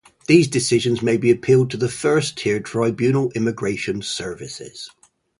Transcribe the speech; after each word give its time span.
These 0.25 0.47
decisions 0.47 1.03
may 1.03 1.17
be 1.17 1.29
appealed 1.29 1.69
to 1.69 1.77
the 1.77 1.87
First-tier 1.87 2.59
Tribunal 2.59 3.31
Immigration 3.35 4.01
Services. 4.01 4.89